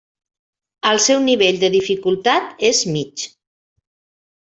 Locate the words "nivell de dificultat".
1.27-2.67